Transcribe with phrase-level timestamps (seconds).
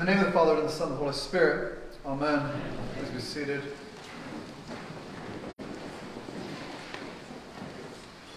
[0.00, 1.78] In the name of the Father, and the Son, and the Holy Spirit.
[2.06, 2.50] Amen.
[2.96, 3.62] Please be seated.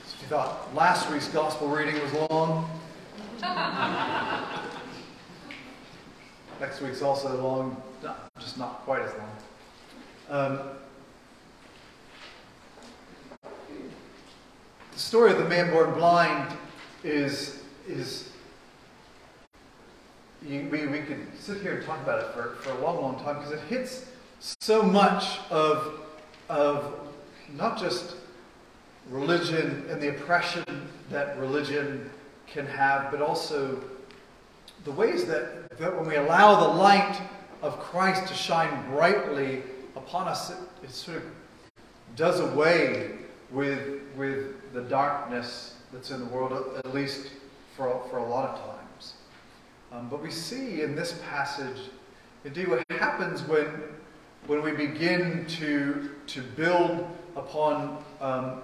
[0.02, 2.70] If you thought last week's gospel reading was long,
[6.60, 7.82] next week's also long,
[8.41, 9.32] just not quite as long.
[10.30, 10.59] Um,
[14.91, 16.57] the story of the man born blind
[17.05, 18.32] is is
[20.46, 23.24] you, we, we could sit here and talk about it for, for a long, long
[23.24, 24.06] time because it hits
[24.60, 26.02] so much of,
[26.50, 27.10] of
[27.56, 28.16] not just
[29.10, 30.64] religion and the oppression
[31.10, 32.09] that religion
[32.47, 33.81] can have, but also
[34.83, 37.22] the ways that, that when we allow the light
[37.61, 39.64] of Christ to shine brightly
[39.95, 41.23] upon us, it, it sort of
[42.16, 43.11] does away
[43.50, 47.31] with, with the darkness that's in the world, at least
[47.78, 48.72] for, for a lot of time.
[49.94, 51.77] Um, but we see in this passage,
[52.45, 53.67] indeed, what happens when,
[54.47, 58.61] when we begin to, to build upon um,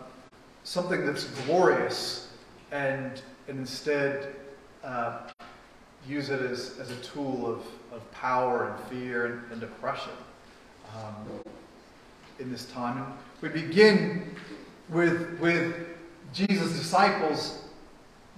[0.64, 2.32] something that's glorious
[2.72, 4.36] and, and instead
[4.84, 5.20] uh,
[6.08, 7.60] use it as, as a tool of,
[7.94, 10.14] of power and fear and, and oppression
[10.96, 11.42] um,
[12.40, 12.98] in this time.
[12.98, 14.36] And we begin
[14.90, 15.76] with, with
[16.34, 17.66] Jesus' disciples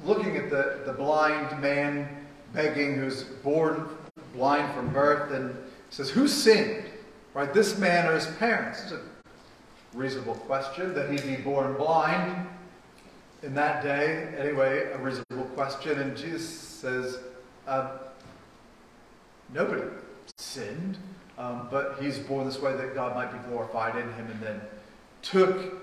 [0.04, 2.21] looking at the, the blind man
[2.54, 3.88] begging, who's born
[4.34, 5.56] blind from birth, and
[5.90, 6.86] says, Who sinned?
[7.34, 8.84] Right, this man or his parents?
[8.84, 9.02] It's a
[9.94, 12.48] reasonable question that he be born blind
[13.44, 14.34] in that day.
[14.38, 16.00] Anyway, a reasonable question.
[16.00, 17.20] And Jesus says,
[17.68, 17.98] uh,
[19.54, 19.84] Nobody
[20.38, 20.98] sinned,
[21.38, 24.62] um, but he's born this way that God might be glorified in him, and then
[25.22, 25.74] took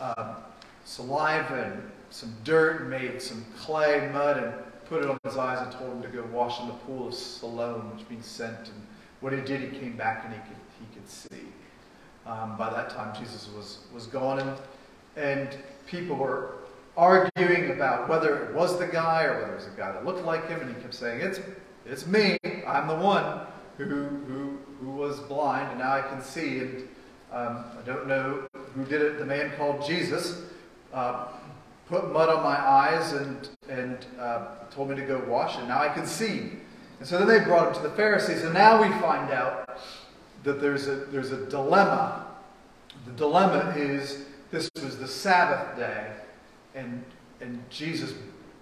[0.00, 0.36] um,
[0.84, 4.54] saliva and some dirt and made some clay, mud, and
[4.88, 7.14] put it on his eyes and told him to go wash in the pool of
[7.14, 8.68] Siloam, which means sent.
[8.68, 8.86] And
[9.20, 11.48] what he did, he came back and he could, he could see.
[12.26, 14.56] Um, by that time, Jesus was, was gone, and,
[15.16, 16.54] and people were
[16.96, 20.24] arguing about whether it was the guy or whether it was a guy that looked
[20.24, 21.40] like him, and he kept saying, It's,
[21.84, 23.40] it's me, I'm the one
[23.76, 26.60] who, who, who was blind, and now I can see.
[26.60, 26.88] And
[27.32, 29.18] um, I don't know who did it.
[29.18, 30.42] The man called Jesus
[30.92, 31.26] uh,
[31.86, 35.80] put mud on my eyes and, and uh, told me to go wash, and now
[35.80, 36.52] I can see.
[36.98, 39.78] And so then they brought him to the Pharisees, and now we find out
[40.44, 42.26] that there's a, there's a dilemma.
[43.06, 46.12] The dilemma is this was the Sabbath day,
[46.74, 47.04] and,
[47.40, 48.14] and Jesus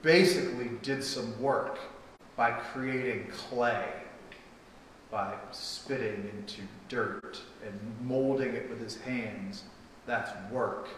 [0.03, 1.79] basically did some work
[2.35, 3.89] by creating clay,
[5.11, 9.65] by spitting into dirt and molding it with his hands.
[10.07, 10.89] That's work.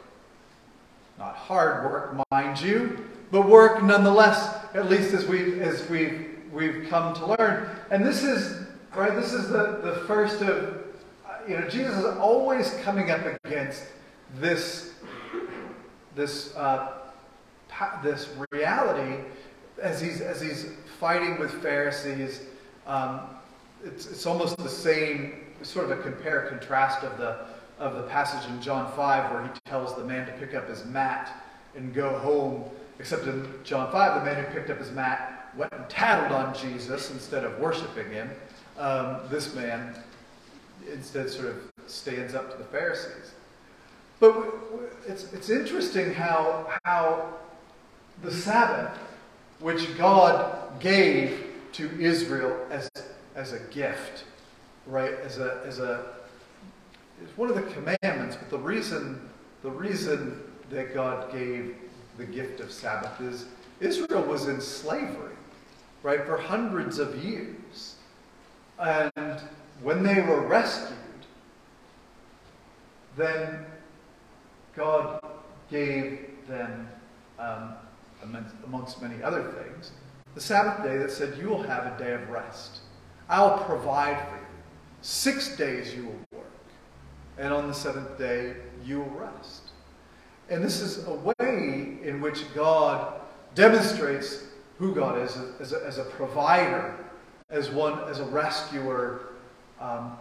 [1.18, 6.86] Not hard work, mind you, but work nonetheless, at least as we've, as we've, we've
[6.88, 7.68] come to learn.
[7.90, 8.66] And this is,
[8.96, 10.84] right, this is the, the first of,
[11.48, 13.84] you know, Jesus is always coming up against
[14.36, 14.94] this,
[16.14, 16.92] this, uh,
[18.02, 19.22] this reality
[19.80, 22.42] as he's, as he's fighting with Pharisees.
[22.86, 23.20] Um,
[23.84, 27.46] it's, it's almost the same, sort of a compare contrast of the
[27.78, 30.84] of the passage in John 5 where he tells the man to pick up his
[30.84, 32.64] mat and go home.
[32.98, 36.54] Except in John 5, the man who picked up his mat went and tattled on
[36.54, 38.30] Jesus instead of worshiping him.
[38.78, 39.94] Um, this man
[40.92, 43.32] instead sort of stands up to the Pharisees.
[44.20, 44.54] But
[45.06, 47.34] it's, it's interesting how, how
[48.22, 48.96] the Sabbath,
[49.60, 52.88] which God gave to Israel as,
[53.34, 54.24] as a gift,
[54.86, 56.14] right, as a, as a
[57.22, 59.20] it's one of the commandments, but the reason,
[59.62, 61.76] the reason that God gave
[62.16, 63.46] the gift of Sabbath is
[63.80, 65.34] Israel was in slavery,
[66.02, 67.96] right, for hundreds of years.
[68.78, 69.40] And
[69.82, 70.98] when they were rescued,
[73.16, 73.64] then
[74.74, 75.20] God
[75.70, 76.88] gave them,
[77.38, 77.74] um,
[78.64, 79.92] amongst many other things,
[80.34, 82.80] the Sabbath day that said, You will have a day of rest.
[83.28, 84.42] I'll provide for you.
[85.02, 86.33] Six days you will
[87.38, 88.54] and on the seventh day
[88.84, 89.70] you will rest.
[90.50, 93.20] And this is a way in which God
[93.54, 94.44] demonstrates
[94.78, 96.94] who God is as a, as a provider,
[97.50, 99.28] as one, as a rescuer.
[99.80, 100.16] Um,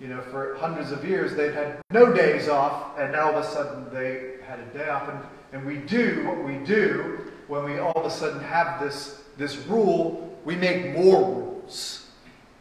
[0.00, 3.44] you know, for hundreds of years they'd had no days off, and now all of
[3.44, 5.08] a sudden they had a day off.
[5.08, 5.18] And,
[5.52, 9.56] and we do what we do when we all of a sudden have this, this
[9.66, 12.05] rule, we make more rules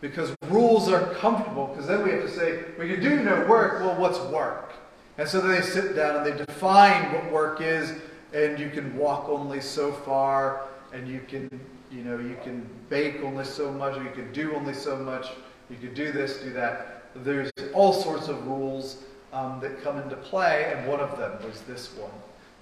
[0.09, 3.79] because rules are comfortable, because then we have to say, well, you do no work,
[3.79, 4.73] well, what's work?
[5.17, 7.93] And so they sit down and they define what work is,
[8.33, 11.49] and you can walk only so far, and you can,
[11.91, 15.27] you know, you can bake only so much, or you can do only so much,
[15.71, 17.03] you can do this, do that.
[17.15, 19.03] There's all sorts of rules
[19.33, 22.11] um, that come into play, and one of them was this one.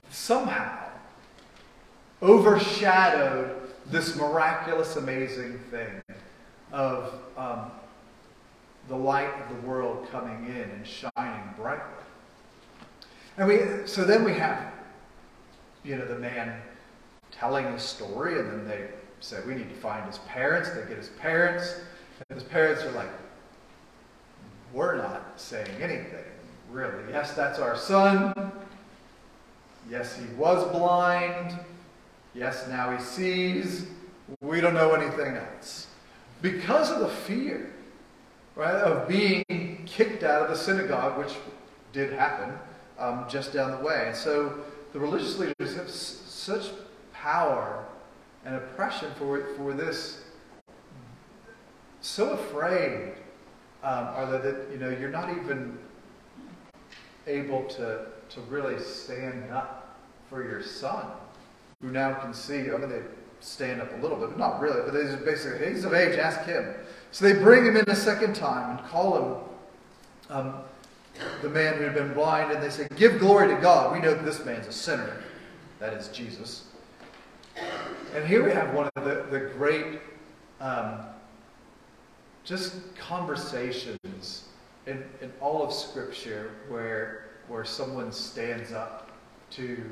[0.09, 0.77] Somehow
[2.21, 6.02] overshadowed this miraculous, amazing thing
[6.73, 7.71] of um,
[8.89, 11.85] the light of the world coming in and shining brightly.
[13.37, 14.73] And we, so then we have,
[15.83, 16.59] you know, the man
[17.31, 18.87] telling his story, and then they
[19.21, 20.69] say, we need to find his parents.
[20.69, 21.79] They get his parents,
[22.29, 23.09] and his parents are like,
[24.73, 26.25] we're not saying anything,
[26.71, 27.03] really.
[27.11, 28.51] Yes, that's our son.
[29.89, 31.57] Yes, he was blind.
[32.33, 33.85] Yes, now he sees.
[34.41, 35.87] We don't know anything else.
[36.43, 37.71] Because of the fear,
[38.55, 41.33] right, of being kicked out of the synagogue, which
[41.93, 42.53] did happen
[42.99, 44.03] um, just down the way.
[44.07, 44.59] And so
[44.91, 46.65] the religious leaders have s- such
[47.13, 47.85] power
[48.43, 50.25] and oppression for, for this,
[52.01, 53.13] so afraid
[53.81, 55.77] um, are they that, you know, you're not even
[57.25, 59.97] able to, to really stand up
[60.29, 61.05] for your son,
[61.81, 62.69] who now can see.
[62.69, 63.01] I mean, they
[63.43, 64.81] stand up a little bit, but not really.
[64.81, 66.73] But they basically, he's of age, ask him.
[67.11, 70.53] So they bring him in a second time and call him um,
[71.41, 73.93] the man who had been blind, and they say, Give glory to God.
[73.93, 75.21] We know that this man's a sinner.
[75.79, 76.65] That is Jesus.
[78.15, 79.99] And here we have one of the, the great
[80.59, 80.99] um,
[82.43, 84.47] just conversations
[84.87, 89.11] in, in all of Scripture where, where someone stands up
[89.51, 89.83] to,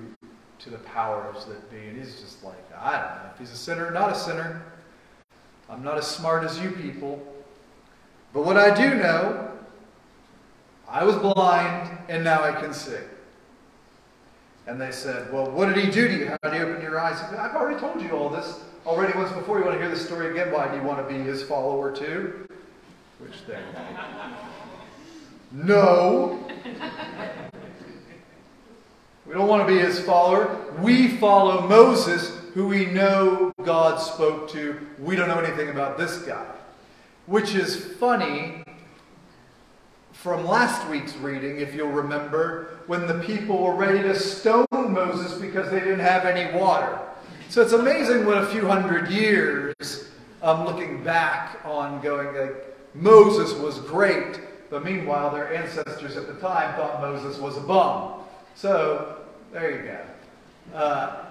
[0.64, 1.78] to the powers that be.
[1.88, 4.62] And he's just like, I don't know if he's a sinner or not a sinner.
[5.70, 7.26] I'm not as smart as you people.
[8.34, 9.52] But what I do know,
[10.88, 12.98] I was blind and now I can see.
[14.68, 16.28] And they said, Well, what did he do to you?
[16.28, 17.20] How did he open your eyes?
[17.20, 19.58] Said, I've already told you all this already once before.
[19.60, 20.52] You want to hear the story again?
[20.52, 22.48] Why do you want to be his follower too?
[23.20, 23.60] Which they.
[25.54, 26.48] No.
[29.32, 30.58] We don't want to be his follower.
[30.82, 34.78] We follow Moses, who we know God spoke to.
[35.00, 36.46] We don't know anything about this guy.
[37.28, 38.66] Which is funny
[40.12, 45.40] from last week's reading, if you'll remember, when the people were ready to stone Moses
[45.40, 47.00] because they didn't have any water.
[47.48, 50.10] So it's amazing what a few hundred years,
[50.42, 56.34] um, looking back on going, like, Moses was great, but meanwhile their ancestors at the
[56.42, 58.16] time thought Moses was a bum.
[58.56, 59.20] So
[59.52, 60.78] there you go.
[60.78, 61.26] Uh,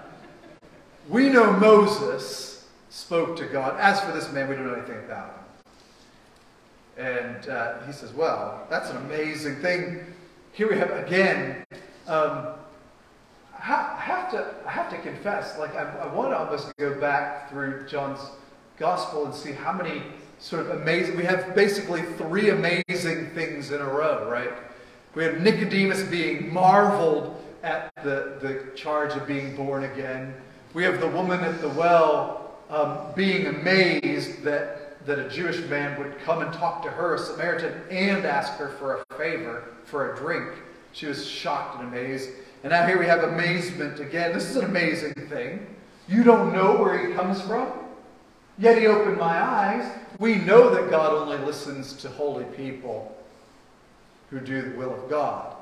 [1.09, 3.79] we know Moses spoke to God.
[3.79, 5.29] As for this man, we don't know anything about
[6.97, 7.05] him.
[7.05, 10.05] And uh, he says, Well, that's an amazing thing.
[10.53, 11.63] Here we have again.
[12.07, 12.49] Um,
[13.53, 16.77] I have to, I have to confess, like, I, I want of us to almost
[16.77, 18.19] go back through John's
[18.77, 20.01] gospel and see how many
[20.39, 24.51] sort of amazing, we have basically three amazing things in a row, right?
[25.13, 30.33] We have Nicodemus being marveled at the, the charge of being born again.
[30.73, 35.99] We have the woman at the well um, being amazed that, that a Jewish man
[35.99, 40.13] would come and talk to her, a Samaritan, and ask her for a favor, for
[40.13, 40.49] a drink.
[40.93, 42.29] She was shocked and amazed.
[42.63, 44.33] And now here we have amazement again.
[44.33, 45.67] This is an amazing thing.
[46.07, 47.71] You don't know where he comes from,
[48.57, 49.89] yet he opened my eyes.
[50.19, 53.17] We know that God only listens to holy people
[54.29, 55.55] who do the will of God.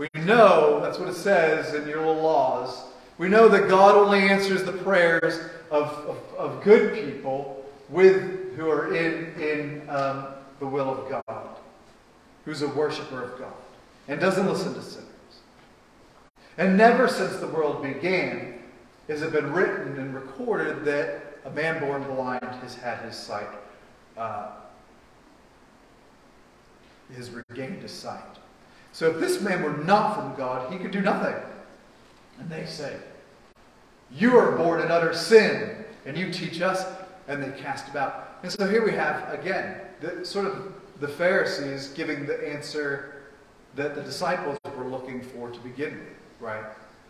[0.00, 2.84] We know, that's what it says in your little laws.
[3.18, 5.38] We know that God only answers the prayers
[5.70, 10.28] of, of, of good people with who are in, in um,
[10.58, 11.48] the will of God,
[12.46, 13.52] who's a worshiper of God,
[14.08, 15.06] and doesn't listen to sinners.
[16.56, 18.58] And never since the world began
[19.06, 23.48] has it been written and recorded that a man born blind has had his sight,
[24.16, 24.52] uh,
[27.14, 28.38] has regained his sight.
[28.92, 31.34] So if this man were not from God, he could do nothing.
[32.38, 32.96] And they say,
[34.10, 36.84] You are born in utter sin, and you teach us.
[37.28, 38.38] And they cast about.
[38.42, 43.22] And so here we have, again, the, sort of the Pharisees giving the answer
[43.76, 46.08] that the disciples were looking for to begin with,
[46.40, 46.64] right?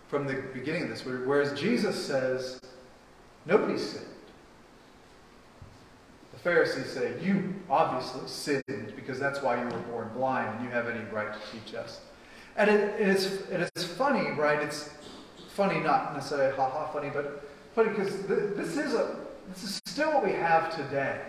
[0.08, 1.04] From the beginning of this.
[1.04, 2.60] Whereas Jesus says,
[3.46, 4.04] Nobody sinned.
[6.42, 10.70] The Pharisees say, You obviously sinned because that's why you were born blind and you
[10.70, 12.00] have any right to teach us.
[12.56, 14.60] And, it, and, it's, and it's funny, right?
[14.60, 14.88] It's
[15.50, 19.16] funny, not necessarily ha ha funny, but funny because th- this is a
[19.50, 21.20] this is still what we have today.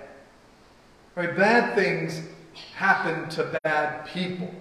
[1.16, 1.36] Right?
[1.36, 2.22] Bad things
[2.76, 4.54] happen to bad people.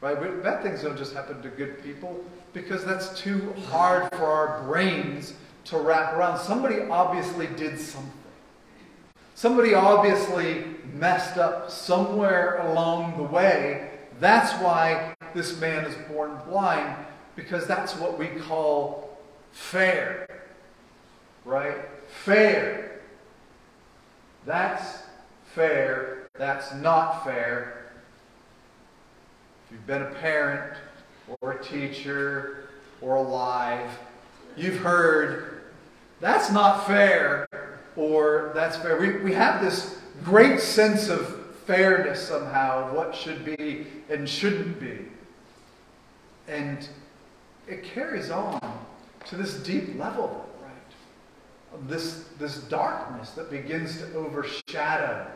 [0.00, 0.18] Right?
[0.18, 4.62] But bad things don't just happen to good people because that's too hard for our
[4.62, 6.38] brains to wrap around.
[6.38, 8.21] Somebody obviously did something.
[9.34, 13.90] Somebody obviously messed up somewhere along the way.
[14.20, 16.94] That's why this man is born blind,
[17.34, 19.18] because that's what we call
[19.50, 20.26] fair.
[21.44, 21.76] Right?
[22.24, 23.00] Fair.
[24.44, 25.02] That's
[25.54, 26.28] fair.
[26.34, 27.90] That's not fair.
[29.66, 30.76] If you've been a parent
[31.40, 32.68] or a teacher
[33.00, 33.90] or alive,
[34.56, 35.62] you've heard
[36.20, 37.46] that's not fair
[37.96, 38.98] or that's fair.
[38.98, 44.98] We, we have this great sense of fairness somehow, what should be and shouldn't be.
[46.48, 46.88] And
[47.68, 48.60] it carries on
[49.26, 51.88] to this deep level, right?
[51.88, 55.30] This, this darkness that begins to overshadow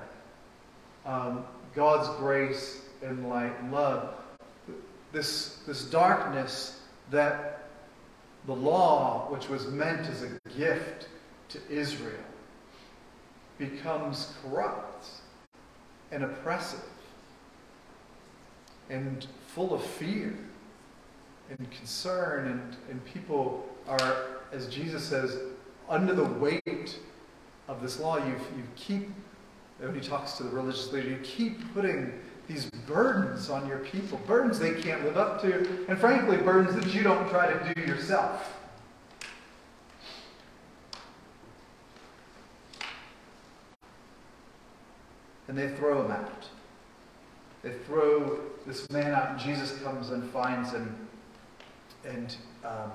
[1.05, 1.45] um,
[1.75, 4.15] God's grace and light and love.
[5.13, 7.69] This, this darkness that
[8.47, 11.09] the law, which was meant as a gift
[11.51, 12.13] to Israel,
[13.59, 15.09] becomes corrupt
[16.13, 16.83] and oppressive
[18.91, 20.37] and full of fear
[21.51, 24.17] and concern, and, and people are,
[24.53, 25.39] as Jesus says,
[25.89, 26.99] under the weight
[27.69, 28.19] of this law.
[28.19, 29.11] You, you keep,
[29.79, 32.13] when he talks to the religious leader, you keep putting
[32.49, 36.95] these burdens on your people, burdens they can't live up to, and frankly, burdens that
[36.95, 38.57] you don't try to do yourself.
[45.49, 46.49] And they throw him out.
[47.63, 51.09] They throw this man out, and Jesus comes and finds him
[52.05, 52.93] and um,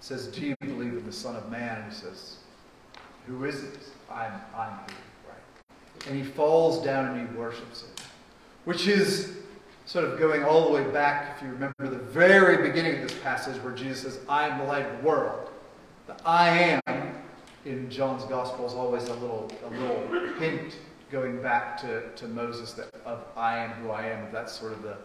[0.00, 1.82] says, Do you believe in the Son of Man?
[1.82, 2.36] And he says,
[3.26, 3.78] Who is it?
[4.10, 4.78] I'm, I'm.
[5.26, 6.08] Right.
[6.08, 7.90] And he falls down and he worships him,
[8.64, 9.36] which is
[9.84, 13.18] sort of going all the way back, if you remember the very beginning of this
[13.18, 15.50] passage where Jesus says, I am the light of the world.
[16.06, 17.14] The I am
[17.64, 20.76] in John's gospel is always a little, a little hint
[21.12, 24.32] going back to, to Moses that of I am who I am.
[24.32, 24.96] That's sort of the,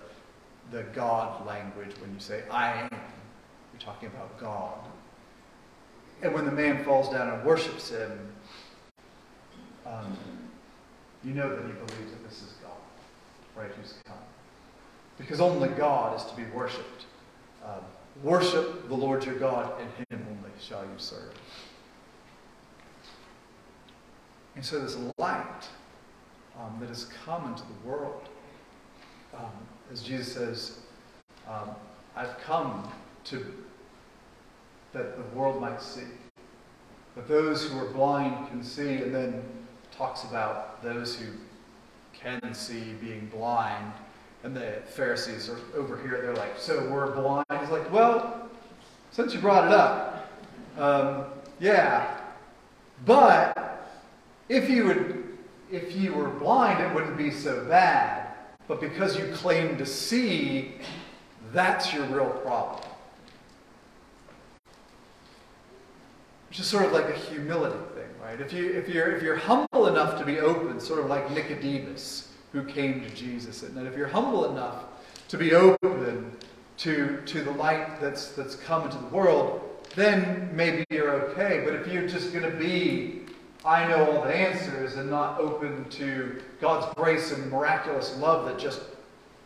[0.72, 2.90] the God language when you say I am.
[2.92, 4.80] You're talking about God.
[6.24, 8.12] And when the man falls down and worships him,
[9.86, 10.18] um,
[11.24, 14.16] you know that he believes that this is God, right, who's come.
[15.18, 17.06] Because only God is to be worshipped.
[17.66, 17.82] Um,
[18.24, 21.34] worship the Lord your God, and him only shall you serve.
[24.56, 25.68] And so this light
[26.60, 28.28] um, that has come into the world,
[29.36, 29.52] um,
[29.92, 30.80] as Jesus says,
[31.48, 31.70] um,
[32.16, 32.92] I've come
[33.26, 33.46] to
[34.94, 36.02] that the world might see,
[37.16, 39.44] that those who are blind can see, and then
[39.92, 41.26] talks about those who
[42.14, 43.94] can see being blind.
[44.44, 47.46] And the Pharisees are over here, they're like, So we're blind?
[47.60, 48.50] He's like, Well,
[49.12, 50.30] since you brought it up,
[50.78, 51.26] um,
[51.60, 52.18] yeah.
[53.06, 53.88] But
[54.50, 55.17] if you would
[55.72, 58.28] if you were blind, it wouldn't be so bad.
[58.68, 60.76] But because you claim to see,
[61.54, 62.84] that's your real problem.
[66.50, 68.40] Which is sort of like a humility thing, right?
[68.40, 72.34] If, you, if, you're, if you're humble enough to be open, sort of like Nicodemus
[72.52, 74.86] who came to Jesus, and that if you're humble enough
[75.28, 76.32] to be open
[76.78, 79.62] to, to the light that's, that's come into the world,
[79.96, 81.62] then maybe you're okay.
[81.66, 83.17] But if you're just going to be
[83.68, 88.58] I know all the answers and not open to God's grace and miraculous love that
[88.58, 88.80] just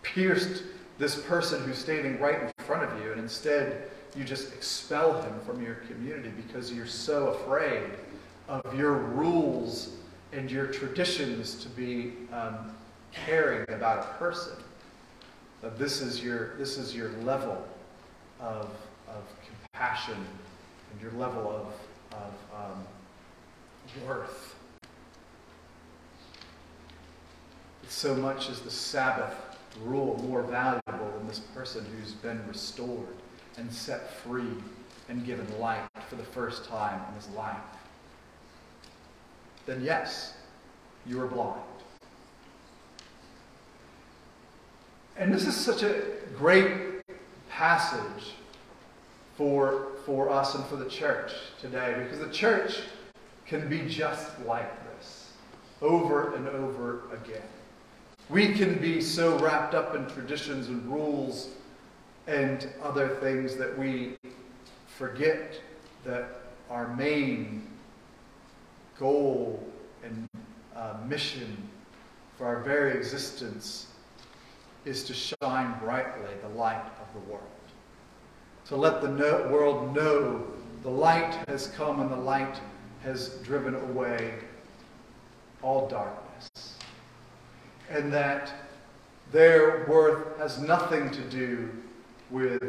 [0.03, 0.61] pierced
[0.99, 5.39] this person who's standing right in front of you, and instead you just expel him
[5.39, 7.89] from your community because you're so afraid
[8.47, 9.95] of your rules
[10.33, 12.75] and your traditions to be um,
[13.11, 14.53] caring about a person.
[15.63, 17.65] That this is your this is your level
[18.39, 18.69] of,
[19.07, 20.23] of compassion
[20.91, 22.85] and your level of, of um,
[24.05, 24.55] worth.
[27.87, 29.35] So much is the Sabbath
[29.83, 33.15] rule more valuable than this person who's been restored
[33.57, 34.53] and set free
[35.09, 37.57] and given light for the first time in his life.
[39.65, 40.33] Then, yes,
[41.05, 41.61] you are blind.
[45.17, 46.01] And this is such a
[46.35, 47.03] great
[47.49, 48.33] passage
[49.35, 52.79] for, for us and for the church today because the church
[53.51, 55.33] can be just like this
[55.81, 57.43] over and over again.
[58.29, 61.49] We can be so wrapped up in traditions and rules
[62.27, 64.15] and other things that we
[64.87, 65.59] forget
[66.05, 67.67] that our main
[68.97, 69.61] goal
[70.01, 70.29] and
[70.73, 71.57] uh, mission
[72.37, 73.87] for our very existence
[74.85, 77.43] is to shine brightly the light of the world.
[78.67, 80.41] To let the no- world know
[80.83, 82.57] the light has come and the light
[83.03, 84.33] has driven away
[85.61, 86.75] all darkness.
[87.89, 88.53] And that
[89.31, 91.69] their worth has nothing to do
[92.29, 92.61] with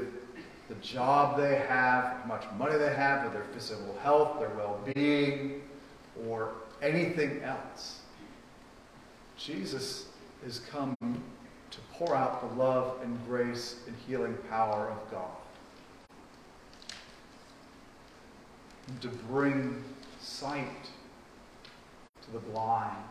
[0.68, 4.80] the job they have, how much money they have, with their physical health, their well
[4.94, 5.62] being,
[6.26, 8.00] or anything else.
[9.36, 10.06] Jesus
[10.46, 15.30] is come to pour out the love and grace and healing power of God.
[19.00, 19.82] To bring
[20.22, 20.88] sight
[22.22, 23.04] to the blind.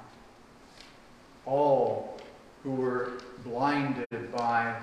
[1.45, 2.19] All
[2.63, 3.13] who were
[3.43, 4.75] blinded by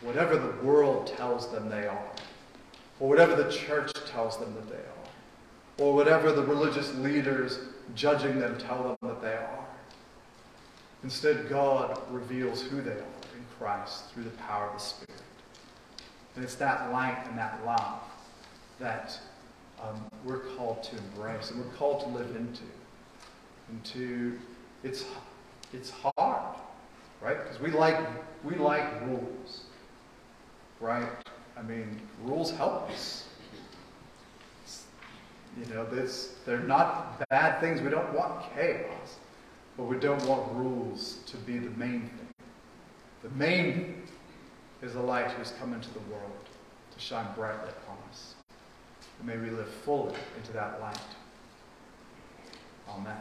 [0.00, 2.10] whatever the world tells them they are,
[3.00, 7.58] or whatever the church tells them that they are, or whatever the religious leaders
[7.94, 9.64] judging them tell them that they are.
[11.02, 12.94] Instead, God reveals who they are
[13.36, 15.22] in Christ through the power of the Spirit.
[16.34, 18.00] And it's that light and that love
[18.78, 19.18] that
[19.82, 22.62] um, we're called to embrace and we're called to live into.
[23.68, 24.38] And to,
[24.82, 25.04] it's,
[25.72, 26.56] it's hard,
[27.20, 27.42] right?
[27.42, 27.98] Because we like,
[28.44, 29.64] we like rules,
[30.80, 31.08] right?
[31.56, 33.24] I mean, rules help us.
[35.58, 37.80] You know, this, they're not bad things.
[37.80, 39.16] We don't want chaos,
[39.76, 42.28] but we don't want rules to be the main thing.
[43.22, 44.02] The main
[44.82, 46.30] is the light who has come into the world
[46.92, 48.37] to shine brightly upon us.
[49.18, 50.98] And may we live fully into that light.
[52.88, 53.16] Amen.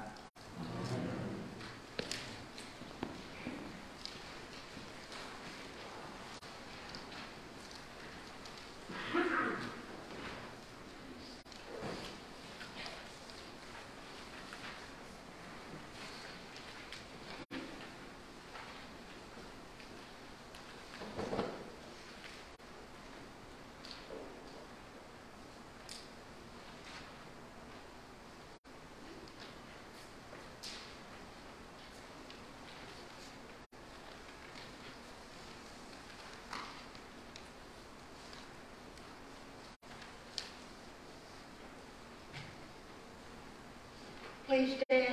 [44.58, 45.07] Please stand